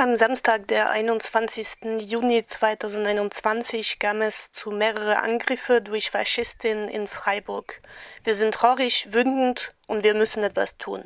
[0.00, 2.00] Am Samstag, der 21.
[2.00, 7.82] Juni 2021, kam es zu mehreren Angriffen durch Faschisten in Freiburg.
[8.24, 11.04] Wir sind traurig, wütend und wir müssen etwas tun.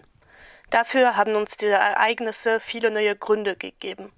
[0.70, 4.12] Dafür haben uns diese Ereignisse viele neue Gründe gegeben.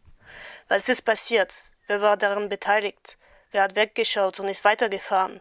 [0.69, 1.55] Was ist passiert?
[1.87, 3.17] Wer war daran beteiligt?
[3.53, 5.41] Wer hat weggeschaut und ist weitergefahren?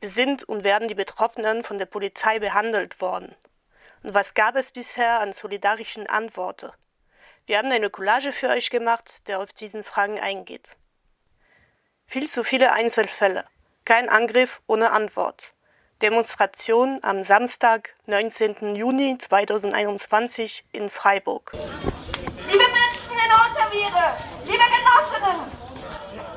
[0.00, 3.36] Wie sind und werden die Betroffenen von der Polizei behandelt worden?
[4.02, 6.72] Und was gab es bisher an solidarischen Antworten?
[7.46, 10.78] Wir haben eine Collage für euch gemacht, der auf diesen Fragen eingeht.
[12.06, 13.44] Viel zu viele Einzelfälle.
[13.84, 15.52] Kein Angriff ohne Antwort.
[16.00, 18.76] Demonstration am Samstag, 19.
[18.76, 21.52] Juni 2021 in Freiburg.
[21.52, 24.16] Liebe Menschen in Unterviere,
[24.46, 25.52] liebe Genossinnen,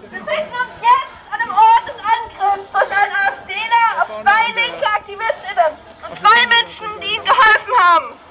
[0.01, 4.85] wir befinden uns jetzt an dem Ort des Angriffs durch einen AfDler auf zwei linke
[4.85, 5.77] AktivistInnen
[6.09, 8.27] und zwei Menschen, die ihnen geholfen haben.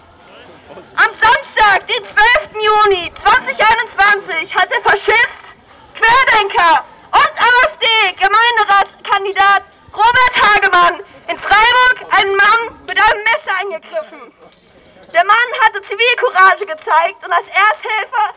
[0.76, 2.52] Am Samstag, den 12.
[2.52, 5.56] Juni 2021, hat der Faschist,
[5.94, 9.62] Querdenker und AfD-Gemeinderatskandidat
[9.94, 14.34] Robert Hagemann in Freiburg einen Mann mit einem Messer angegriffen.
[15.14, 18.34] Der Mann hatte Zivilcourage gezeigt und als Ersthelfer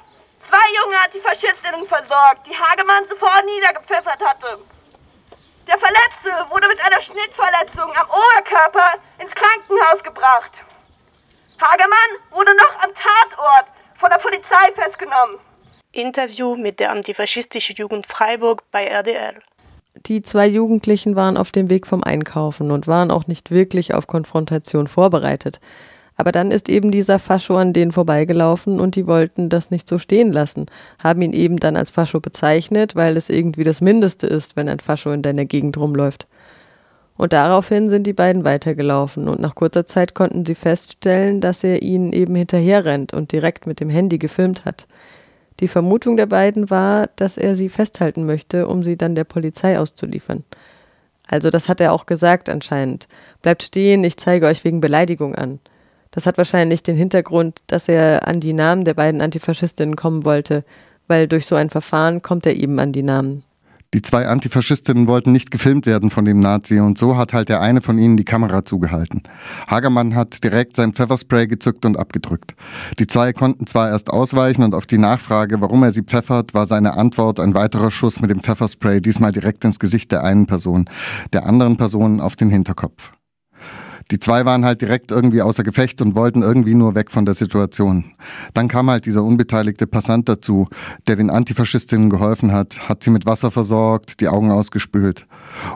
[0.48, 4.60] zwei junge Antifaschistinnen versorgt, die Hagemann sofort niedergepfeffert hatte.
[5.68, 10.54] Der Verletzte wurde mit einer Schnittverletzung am Oberkörper ins Krankenhaus gebracht.
[11.62, 13.68] Hagemann wurde noch am Tatort
[14.00, 15.40] von der Polizei festgenommen.
[15.92, 19.42] Interview mit der antifaschistischen Jugend Freiburg bei RDL.
[20.06, 24.08] Die zwei Jugendlichen waren auf dem Weg vom Einkaufen und waren auch nicht wirklich auf
[24.08, 25.60] Konfrontation vorbereitet.
[26.16, 30.00] Aber dann ist eben dieser Fascho an denen vorbeigelaufen und die wollten das nicht so
[30.00, 30.68] stehen lassen,
[31.02, 34.80] haben ihn eben dann als Fascho bezeichnet, weil es irgendwie das Mindeste ist, wenn ein
[34.80, 36.28] Fascho in deiner Gegend rumläuft.
[37.20, 41.82] Und daraufhin sind die beiden weitergelaufen und nach kurzer Zeit konnten sie feststellen, dass er
[41.82, 44.88] ihnen eben hinterherrennt und direkt mit dem Handy gefilmt hat.
[45.60, 49.78] Die Vermutung der beiden war, dass er sie festhalten möchte, um sie dann der Polizei
[49.78, 50.46] auszuliefern.
[51.28, 53.10] Also das hat er auch gesagt anscheinend.
[53.42, 55.60] Bleibt stehen, ich zeige euch wegen Beleidigung an.
[56.12, 60.64] Das hat wahrscheinlich den Hintergrund, dass er an die Namen der beiden Antifaschistinnen kommen wollte,
[61.10, 63.44] weil durch so ein Verfahren kommt er eben an die Namen.
[63.96, 67.60] Die zwei Antifaschistinnen wollten nicht gefilmt werden von dem Nazi und so hat halt der
[67.60, 69.24] eine von ihnen die Kamera zugehalten.
[69.68, 72.54] Hagermann hat direkt sein Pfefferspray gezückt und abgedrückt.
[73.00, 76.68] Die zwei konnten zwar erst ausweichen und auf die Nachfrage, warum er sie pfeffert, war
[76.68, 80.88] seine Antwort ein weiterer Schuss mit dem Pfefferspray, diesmal direkt ins Gesicht der einen Person,
[81.34, 83.14] der anderen Person auf den Hinterkopf.
[84.12, 87.36] Die zwei waren halt direkt irgendwie außer Gefecht und wollten irgendwie nur weg von der
[87.36, 88.06] Situation.
[88.56, 90.68] Dann kam halt dieser unbeteiligte Passant dazu,
[91.08, 95.28] der den Antifaschistinnen geholfen hat, hat sie mit Wasser versorgt, die Augen ausgespült.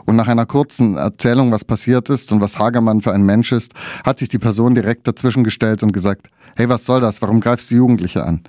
[0.04, 3.72] Und nach einer kurzen Erzählung, was passiert ist und was Hagermann für ein Mensch ist,
[4.04, 7.22] hat sich die Person direkt dazwischen gestellt und gesagt, hey, was soll das?
[7.22, 8.40] Warum greifst du Jugendliche an?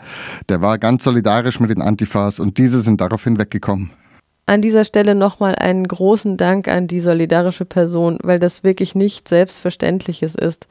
[0.50, 3.91] Der war ganz solidarisch mit den Antifas und diese sind daraufhin weggekommen.
[4.47, 9.28] An dieser Stelle nochmal einen großen Dank an die solidarische Person, weil das wirklich nicht
[9.28, 10.67] Selbstverständliches ist,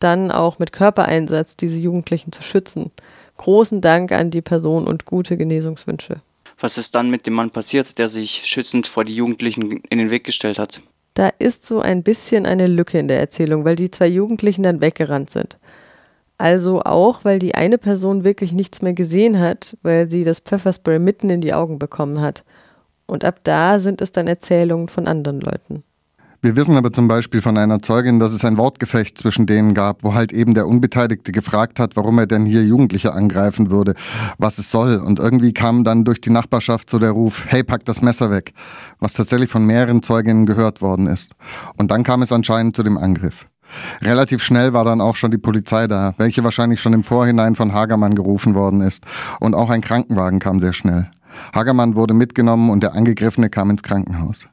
[0.00, 2.90] dann auch mit Körpereinsatz diese Jugendlichen zu schützen.
[3.36, 6.20] Großen Dank an die Person und gute Genesungswünsche.
[6.58, 10.10] Was ist dann mit dem Mann passiert, der sich schützend vor die Jugendlichen in den
[10.10, 10.82] Weg gestellt hat?
[11.14, 14.80] Da ist so ein bisschen eine Lücke in der Erzählung, weil die zwei Jugendlichen dann
[14.80, 15.56] weggerannt sind.
[16.36, 20.98] Also auch, weil die eine Person wirklich nichts mehr gesehen hat, weil sie das Pfefferspray
[20.98, 22.42] mitten in die Augen bekommen hat.
[23.06, 25.84] Und ab da sind es dann Erzählungen von anderen Leuten.
[26.44, 30.04] Wir wissen aber zum Beispiel von einer Zeugin, dass es ein Wortgefecht zwischen denen gab,
[30.04, 33.94] wo halt eben der Unbeteiligte gefragt hat, warum er denn hier Jugendliche angreifen würde,
[34.36, 34.96] was es soll.
[34.96, 38.52] Und irgendwie kam dann durch die Nachbarschaft so der Ruf, hey, pack das Messer weg,
[39.00, 41.32] was tatsächlich von mehreren Zeuginnen gehört worden ist.
[41.78, 43.46] Und dann kam es anscheinend zu dem Angriff.
[44.02, 47.72] Relativ schnell war dann auch schon die Polizei da, welche wahrscheinlich schon im Vorhinein von
[47.72, 49.04] Hagermann gerufen worden ist.
[49.40, 51.10] Und auch ein Krankenwagen kam sehr schnell.
[51.54, 54.48] Hagermann wurde mitgenommen und der Angegriffene kam ins Krankenhaus.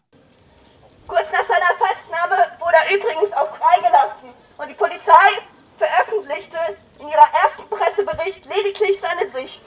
[1.08, 5.30] Kurz nach seiner Festnahme wurde er übrigens auch freigelassen und die Polizei
[5.78, 6.58] veröffentlichte
[7.00, 9.64] in ihrer ersten Pressebericht lediglich seine Sicht,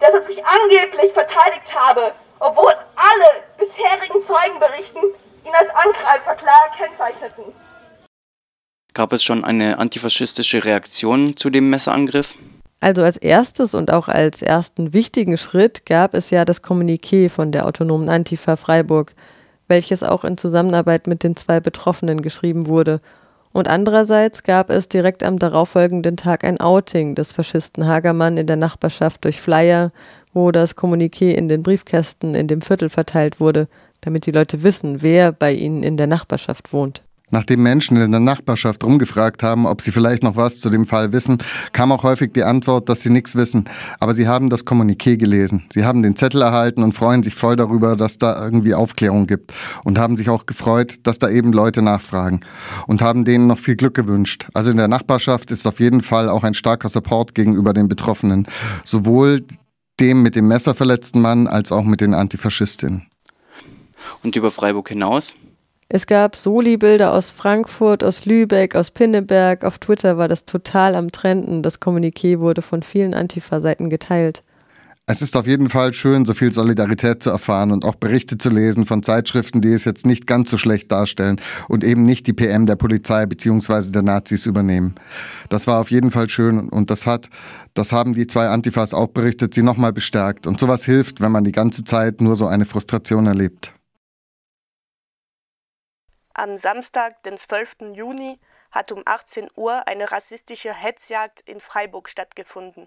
[0.00, 5.02] dass er sich angeblich verteidigt habe, obwohl alle bisherigen Zeugenberichten
[5.44, 7.44] ihn als Angreifer klar kennzeichneten.
[8.94, 12.36] Gab es schon eine antifaschistische Reaktion zu dem Messerangriff?
[12.80, 17.50] Also als erstes und auch als ersten wichtigen Schritt gab es ja das Kommuniqué von
[17.50, 19.14] der autonomen Antifa Freiburg,
[19.66, 23.00] welches auch in Zusammenarbeit mit den zwei Betroffenen geschrieben wurde.
[23.52, 28.56] Und andererseits gab es direkt am darauffolgenden Tag ein Outing des Faschisten Hagermann in der
[28.56, 29.90] Nachbarschaft durch Flyer,
[30.32, 33.66] wo das Kommuniqué in den Briefkästen in dem Viertel verteilt wurde,
[34.02, 37.02] damit die Leute wissen, wer bei ihnen in der Nachbarschaft wohnt.
[37.30, 41.12] Nachdem Menschen in der Nachbarschaft rumgefragt haben, ob sie vielleicht noch was zu dem Fall
[41.12, 41.38] wissen,
[41.72, 43.68] kam auch häufig die Antwort, dass sie nichts wissen.
[44.00, 45.64] Aber sie haben das Kommuniqué gelesen.
[45.72, 49.52] Sie haben den Zettel erhalten und freuen sich voll darüber, dass da irgendwie Aufklärung gibt.
[49.84, 52.40] Und haben sich auch gefreut, dass da eben Leute nachfragen.
[52.86, 54.46] Und haben denen noch viel Glück gewünscht.
[54.54, 58.46] Also in der Nachbarschaft ist auf jeden Fall auch ein starker Support gegenüber den Betroffenen.
[58.84, 59.44] Sowohl
[60.00, 63.06] dem mit dem Messer verletzten Mann als auch mit den Antifaschistinnen.
[64.22, 65.34] Und über Freiburg hinaus?
[65.90, 69.64] Es gab Soli-Bilder aus Frankfurt, aus Lübeck, aus Pinneberg.
[69.64, 71.62] Auf Twitter war das total am Trenden.
[71.62, 74.42] Das Kommuniqué wurde von vielen Antifa-Seiten geteilt.
[75.06, 78.50] Es ist auf jeden Fall schön, so viel Solidarität zu erfahren und auch Berichte zu
[78.50, 82.34] lesen von Zeitschriften, die es jetzt nicht ganz so schlecht darstellen und eben nicht die
[82.34, 83.90] PM der Polizei bzw.
[83.90, 84.96] der Nazis übernehmen.
[85.48, 87.30] Das war auf jeden Fall schön und das hat,
[87.72, 90.46] das haben die zwei Antifas auch berichtet, sie nochmal bestärkt.
[90.46, 93.72] Und sowas hilft, wenn man die ganze Zeit nur so eine Frustration erlebt.
[96.38, 97.94] Am Samstag, den 12.
[97.94, 98.38] Juni,
[98.70, 102.86] hat um 18 Uhr eine rassistische Hetzjagd in Freiburg stattgefunden.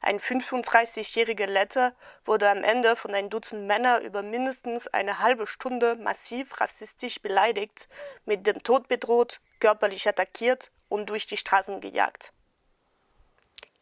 [0.00, 1.92] Ein 35-jähriger Letter
[2.24, 7.86] wurde am Ende von ein Dutzend Männern über mindestens eine halbe Stunde massiv rassistisch beleidigt,
[8.24, 12.32] mit dem Tod bedroht, körperlich attackiert und durch die Straßen gejagt.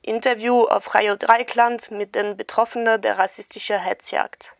[0.03, 4.51] Interview auf Radio Dreikland mit den Betroffenen der rassistischen Hetzjagd.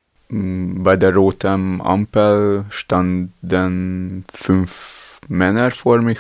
[0.85, 6.19] Bei der roten Ampel standen fünf Männer vor mich.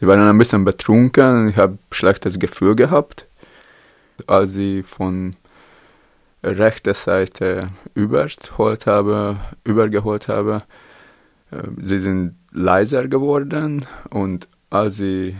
[0.00, 1.50] Sie waren ein bisschen betrunken.
[1.50, 3.28] Ich habe schlechtes Gefühl gehabt,
[4.26, 5.36] als sie von
[6.42, 10.64] rechter Seite übergeholt habe, übergeholt habe.
[11.80, 15.36] Sie sind leiser geworden und als sie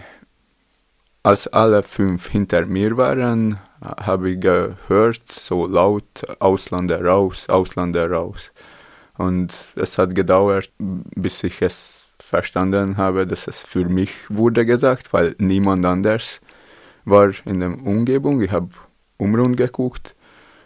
[1.23, 6.05] als alle fünf hinter mir waren, habe ich gehört, so laut,
[6.39, 8.53] Ausländer raus, Ausländer raus.
[9.17, 15.13] Und es hat gedauert, bis ich es verstanden habe, dass es für mich wurde gesagt,
[15.13, 16.41] weil niemand anders
[17.05, 18.41] war in der Umgebung.
[18.41, 18.71] Ich habe
[19.19, 20.15] umrund geguckt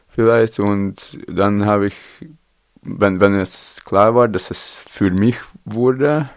[0.09, 1.97] vielleicht und dann habe ich,
[2.83, 6.29] wenn, wenn es klar war, dass es für mich wurde,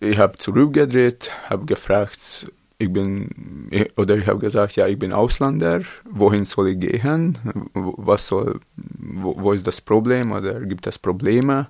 [0.00, 2.46] ich habe zurückgedreht, habe gefragt,
[2.84, 7.38] ich bin, oder ich habe gesagt, ja, ich bin Ausländer, wohin soll ich gehen?
[7.74, 11.68] Was soll, wo, wo ist das Problem oder gibt es Probleme?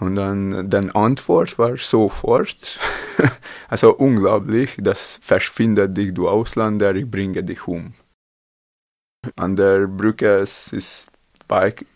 [0.00, 2.80] Und dann, dann Antwort war sofort,
[3.68, 7.94] also unglaublich, das verschwindet dich, du Ausländer, ich bringe dich um.
[9.36, 11.06] An der Brücke ist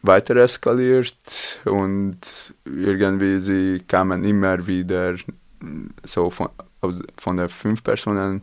[0.02, 2.18] weiter eskaliert und
[2.64, 5.16] irgendwie sie kamen immer wieder
[6.04, 6.48] so von,
[7.16, 8.42] von den fünf Personen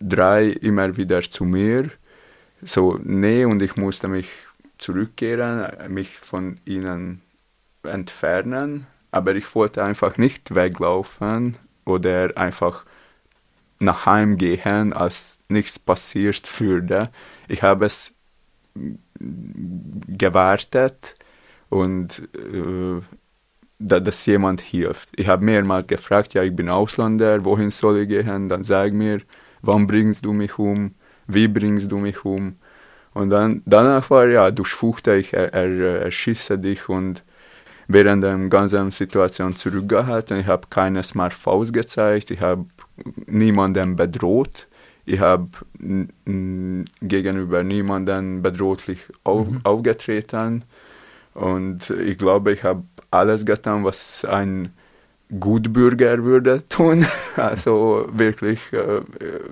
[0.00, 1.90] drei immer wieder zu mir,
[2.62, 4.28] so nee, und ich musste mich
[4.78, 7.22] zurückkehren, mich von ihnen
[7.82, 12.84] entfernen, aber ich wollte einfach nicht weglaufen oder einfach
[13.78, 17.10] nach Heim gehen, als nichts passiert würde.
[17.46, 18.12] Ich habe es
[19.18, 21.14] gewartet
[21.68, 23.00] und äh,
[23.78, 25.08] da, dass jemand hilft.
[25.16, 28.48] Ich habe mehrmals gefragt, ja, ich bin Ausländer, wohin soll ich gehen?
[28.48, 29.20] Dann sag mir,
[29.62, 30.94] wann bringst du mich um?
[31.26, 32.56] Wie bringst du mich um?
[33.14, 37.24] Und dann danach war ja, durchfuchte ich, er, er, erschieße dich und
[37.88, 40.40] während der ganzen Situation zurückgehalten.
[40.40, 42.66] Ich habe keine Smart Faust gezeigt, ich habe
[43.26, 44.68] niemanden bedroht.
[45.06, 45.48] Ich habe
[47.00, 49.60] gegenüber niemanden bedrohlich auf, mhm.
[49.64, 50.64] aufgetreten.
[51.32, 54.72] Und ich glaube, ich habe alles getan, was ein
[55.40, 57.06] Gutbürger würde tun.
[57.36, 59.00] Also wirklich, äh,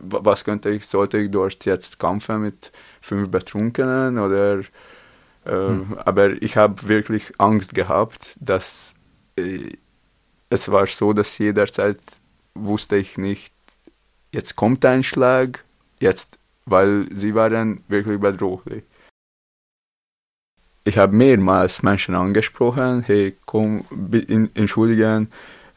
[0.03, 4.65] was könnte ich, sollte ich dort jetzt kämpfen mit fünf Betrunkenen oder äh,
[5.45, 5.97] hm.
[6.05, 8.95] aber ich habe wirklich Angst gehabt, dass
[9.37, 9.71] äh,
[10.51, 12.01] es war so, dass jederzeit
[12.55, 13.55] wusste ich nicht,
[14.33, 15.65] jetzt kommt ein Schlag,
[16.01, 18.83] jetzt, weil sie waren wirklich bedrohlich
[20.87, 23.85] ich habe mehrmals Menschen angesprochen, hey, komm,
[24.55, 25.33] entschuldigen,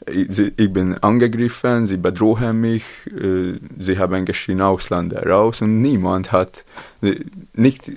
[0.05, 6.63] ich bin angegriffen, sie bedrohen mich, äh, sie haben geschrien Ausländer raus und niemand hat
[7.01, 7.91] äh, nicht,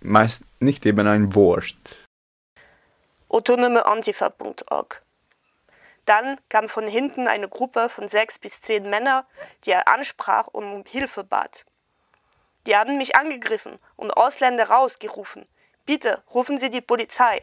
[0.00, 1.74] meist, nicht eben ein Wort.
[3.30, 5.02] Autonomeantifa.org
[6.04, 9.24] Dann kam von hinten eine Gruppe von sechs bis zehn Männern,
[9.64, 11.64] die er ansprach und um Hilfe bat.
[12.66, 15.46] Die haben mich angegriffen und Ausländer rausgerufen.
[15.88, 17.42] Bitte, rufen Sie die Polizei.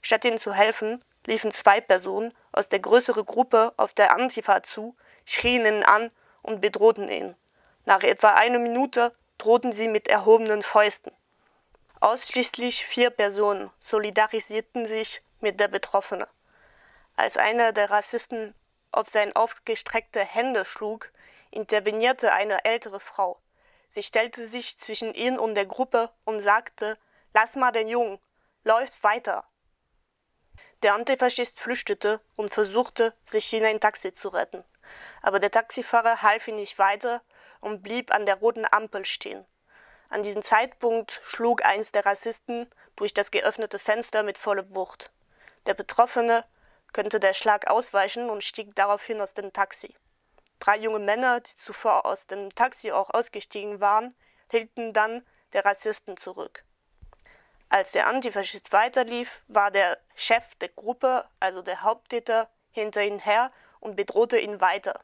[0.00, 4.96] Statt ihnen zu helfen, liefen zwei Personen aus der größeren Gruppe auf der Antifa zu,
[5.26, 7.36] schrien ihn an und bedrohten ihn.
[7.84, 11.12] Nach etwa einer Minute drohten sie mit erhobenen Fäusten.
[12.00, 16.28] Ausschließlich vier Personen solidarisierten sich mit der Betroffenen.
[17.14, 18.54] Als einer der Rassisten
[18.90, 21.12] auf seine aufgestreckte Hände schlug,
[21.50, 23.38] intervenierte eine ältere Frau.
[23.90, 26.96] Sie stellte sich zwischen ihn und der Gruppe und sagte,
[27.38, 28.18] Lass mal den Jungen,
[28.64, 29.46] läuft weiter.
[30.82, 34.64] Der Antifaschist flüchtete und versuchte, sich in ein Taxi zu retten.
[35.20, 37.20] Aber der Taxifahrer half ihm nicht weiter
[37.60, 39.44] und blieb an der roten Ampel stehen.
[40.08, 45.12] An diesem Zeitpunkt schlug eins der Rassisten durch das geöffnete Fenster mit voller Wucht.
[45.66, 46.42] Der Betroffene
[46.94, 49.94] könnte der Schlag ausweichen und stieg daraufhin aus dem Taxi.
[50.58, 54.16] Drei junge Männer, die zuvor aus dem Taxi auch ausgestiegen waren,
[54.50, 56.65] hielten dann der Rassisten zurück.
[57.68, 63.50] Als der Antifaschist weiterlief, war der Chef der Gruppe, also der Haupttäter, hinter ihm her
[63.80, 65.00] und bedrohte ihn weiter.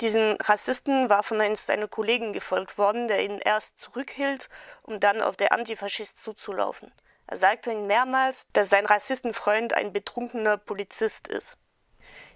[0.00, 4.48] Diesen Rassisten war von eines seiner Kollegen gefolgt worden, der ihn erst zurückhielt,
[4.82, 6.90] um dann auf der Antifaschist zuzulaufen.
[7.26, 11.58] Er sagte ihm mehrmals, dass sein Rassistenfreund ein betrunkener Polizist ist.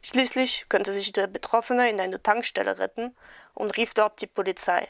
[0.02, 3.16] Schließlich könnte sich der Betroffene in eine Tankstelle retten
[3.54, 4.86] und rief dort die Polizei.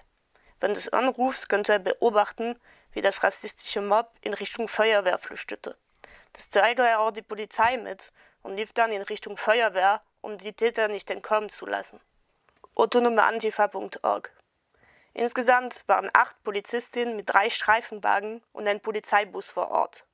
[0.58, 2.58] Während des Anrufs könnte er beobachten,
[2.94, 5.76] wie das rassistische Mob in Richtung Feuerwehr flüchtete.
[6.32, 8.10] Das teilte er auch die Polizei mit
[8.42, 12.00] und lief dann in Richtung Feuerwehr, um die Täter nicht entkommen zu lassen.
[12.74, 14.30] Autonomeantifa.org
[15.12, 20.04] Insgesamt waren acht Polizistinnen mit drei Streifenwagen und ein Polizeibus vor Ort.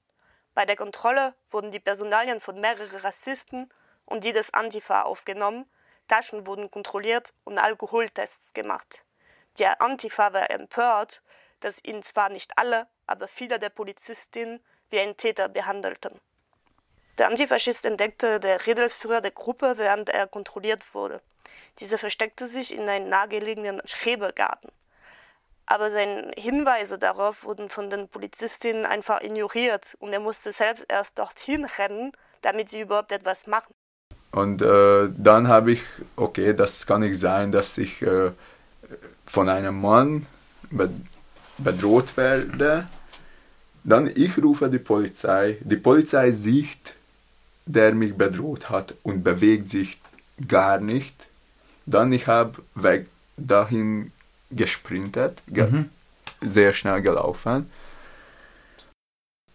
[0.52, 3.72] Bei der Kontrolle wurden die Personalien von mehreren Rassisten
[4.04, 5.64] und die des Antifa aufgenommen,
[6.08, 8.98] Taschen wurden kontrolliert und Alkoholtests gemacht.
[9.58, 11.22] Der Antifa war empört,
[11.60, 16.20] dass ihn zwar nicht alle, aber viele der Polizistinnen wie ein Täter behandelten.
[17.18, 21.20] Der Antifaschist entdeckte der Redelsführer der Gruppe, während er kontrolliert wurde.
[21.78, 24.70] Dieser versteckte sich in einem nahegelegenen Schrebergarten.
[25.66, 31.18] Aber seine Hinweise darauf wurden von den Polizistinnen einfach ignoriert und er musste selbst erst
[31.18, 32.12] dorthin rennen,
[32.42, 33.72] damit sie überhaupt etwas machen.
[34.32, 35.82] Und äh, dann habe ich,
[36.16, 38.32] okay, das kann nicht sein, dass ich äh,
[39.26, 40.26] von einem Mann
[41.62, 42.88] bedroht werde.
[43.84, 45.58] Dann ich rufe die Polizei.
[45.60, 46.94] Die Polizei sieht,
[47.66, 49.98] der mich bedroht hat und bewegt sich
[50.46, 51.14] gar nicht.
[51.86, 54.12] Dann ich habe weg dahin
[54.50, 55.90] gesprintet, ge mhm.
[56.40, 57.70] sehr schnell gelaufen.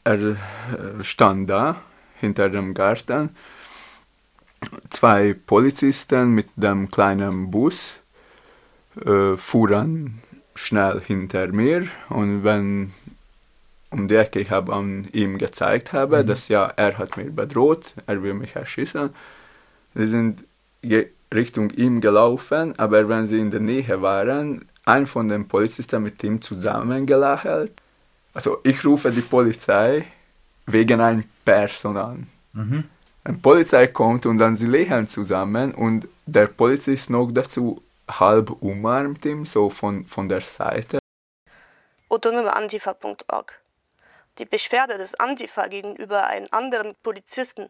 [0.03, 0.37] Er äh,
[1.03, 1.81] stand da
[2.19, 3.29] hinter dem Garten
[4.89, 7.95] zwei Polizisten mit dem kleinen Bus
[9.03, 10.21] äh, fuhren
[10.55, 12.93] schnell hinter mir und wenn
[13.91, 16.27] um die Ecke ich habe an ihm gezeigt habe, mhm.
[16.27, 19.09] dass ja er hat mich bedroht, er will mich erschießen.
[19.93, 20.43] Sie sind
[21.33, 26.23] Richtung ihm gelaufen, aber wenn sie in der Nähe waren, ein von den Polizisten mit
[26.23, 27.73] ihm zusammengelachelt.
[28.33, 30.05] Also ich rufe die Polizei
[30.67, 32.27] wegen einer Person an.
[32.53, 32.83] Mhm.
[33.23, 39.25] Eine Polizei kommt und dann sie lächeln zusammen und der Polizist noch dazu halb umarmt
[39.25, 40.99] ihn, so von, von der Seite.
[42.09, 43.59] Autonomeantifa.org
[44.37, 47.69] Die Beschwerde des Antifa gegenüber einem anderen Polizisten,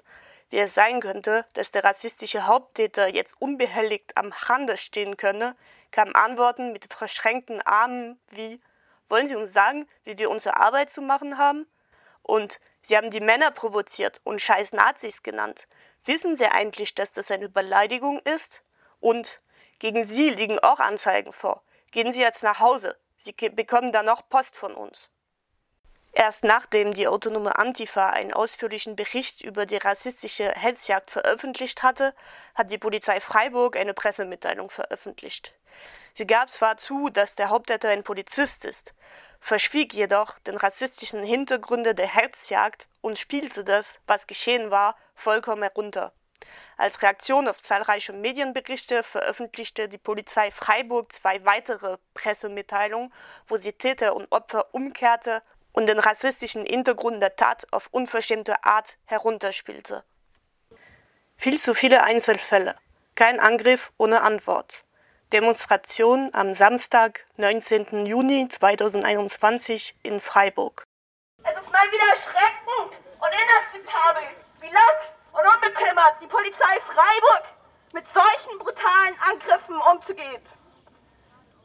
[0.49, 5.55] wie es sein könnte, dass der rassistische Haupttäter jetzt unbehelligt am Rande stehen könne,
[5.91, 8.59] kam Antworten mit verschränkten Armen wie
[9.07, 11.67] Wollen Sie uns sagen, wie wir unsere Arbeit zu machen haben?
[12.23, 15.67] Und Sie haben die Männer provoziert und scheiß Nazis genannt.
[16.05, 18.61] Wissen Sie eigentlich, dass das eine Beleidigung ist?
[18.99, 19.39] Und
[19.79, 21.63] gegen Sie liegen auch Anzeigen vor.
[21.91, 22.97] Gehen Sie jetzt nach Hause.
[23.23, 25.09] Sie bekommen dann noch Post von uns.
[26.17, 32.13] Erst nachdem die autonome Antifa einen ausführlichen Bericht über die rassistische Hetzjagd veröffentlicht hatte,
[32.53, 35.53] hat die Polizei Freiburg eine Pressemitteilung veröffentlicht.
[36.13, 38.93] Sie gab zwar zu, dass der Haupttäter ein Polizist ist,
[39.41, 46.13] verschwieg jedoch den rassistischen Hintergründe der Herzjagd und spielte das, was geschehen war, vollkommen herunter.
[46.77, 53.13] Als Reaktion auf zahlreiche Medienberichte veröffentlichte die Polizei Freiburg zwei weitere Pressemitteilungen,
[53.47, 58.97] wo sie Täter und Opfer umkehrte und den rassistischen Hintergrund der Tat auf unverschämte Art
[59.05, 60.03] herunterspielte.
[61.37, 62.75] Viel zu viele Einzelfälle.
[63.15, 64.83] Kein Angriff ohne Antwort.
[65.33, 68.05] Demonstration am Samstag, 19.
[68.05, 70.83] Juni 2021 in Freiburg.
[71.43, 74.23] Es ist mal wieder erschreckend und inakzeptabel,
[74.61, 75.14] wie lax
[75.45, 77.43] unbekümmert die Polizei Freiburg
[77.93, 80.45] mit solchen brutalen Angriffen umzugeht.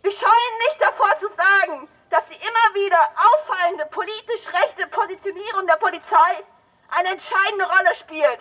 [0.03, 5.77] Wir scheuen nicht davor zu sagen, dass die immer wieder auffallende politisch rechte Positionierung der
[5.77, 6.45] Polizei
[6.91, 8.41] eine entscheidende Rolle spielt.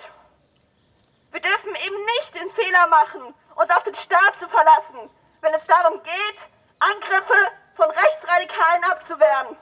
[1.31, 5.09] Wir dürfen eben nicht den Fehler machen, uns auf den Staat zu verlassen,
[5.41, 6.39] wenn es darum geht,
[6.79, 9.57] Angriffe von Rechtsradikalen abzuwehren.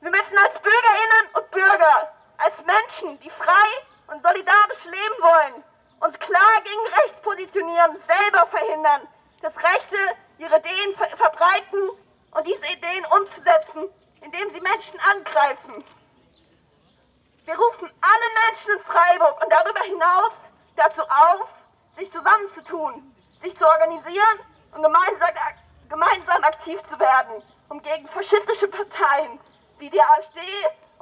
[0.00, 3.68] Wir müssen als Bürgerinnen und Bürger, als Menschen, die frei
[4.12, 5.64] und solidarisch leben wollen,
[6.00, 9.08] uns klar gegen rechts positionieren, selber verhindern,
[9.40, 9.96] dass Rechte
[10.38, 11.90] ihre Ideen ver verbreiten
[12.32, 13.88] und diese Ideen umzusetzen,
[14.20, 15.84] indem sie Menschen angreifen.
[17.44, 20.32] Wir rufen alle Menschen in Freiburg und darüber hinaus
[20.76, 21.48] dazu auf,
[21.96, 24.38] sich zusammenzutun, sich zu organisieren
[24.74, 25.30] und gemeinsam,
[25.88, 29.40] gemeinsam aktiv zu werden, um gegen faschistische Parteien
[29.78, 30.40] wie die AfD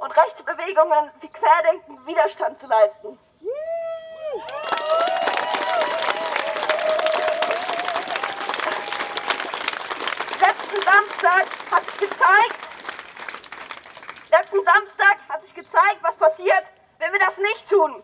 [0.01, 3.19] und rechte Bewegungen wie Querdenken Widerstand zu leisten.
[10.39, 12.59] Letzten Samstag hat sich gezeigt,
[14.31, 16.63] letzten Samstag hat sich gezeigt, was passiert,
[16.97, 18.03] wenn wir das nicht tun.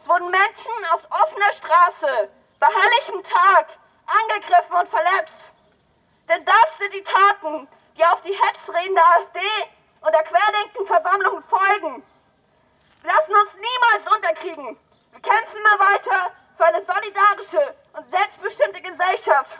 [0.00, 3.66] Es wurden Menschen auf offener Straße bei helligem Tag
[4.06, 5.34] angegriffen und verletzt.
[6.28, 9.40] Denn das sind die Taten, die auf die Hetzreden der AfD
[10.00, 12.02] und der querdenkenden Versammlung folgen.
[13.02, 14.78] Wir lassen uns niemals unterkriegen.
[15.12, 19.56] Wir kämpfen immer weiter für eine solidarische und selbstbestimmte Gesellschaft.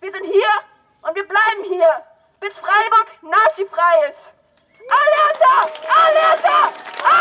[0.00, 0.50] Wir sind hier
[1.02, 2.02] und wir bleiben hier,
[2.40, 4.36] bis Freiburg nazifrei ist.
[4.88, 5.70] Alerta!
[5.88, 6.72] Alerta!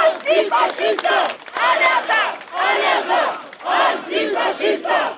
[0.03, 1.17] Antifaschista!
[1.55, 2.37] Alerta!
[2.53, 3.39] Alerta!
[3.63, 5.17] Antifaschista!